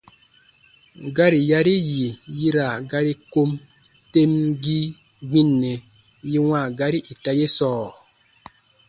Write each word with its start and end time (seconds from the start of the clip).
Gari 1.15 1.39
yari 1.51 1.75
yì 1.89 2.07
yi 2.37 2.49
ra 2.55 2.67
gari 2.89 3.13
kom 3.31 3.51
temgii 4.11 4.85
gbinnɛ 5.27 5.71
yi 6.31 6.39
wãa 6.49 6.67
gari 6.77 6.99
ita 7.13 7.31
ye 7.39 7.47
sɔɔ? 7.57 7.85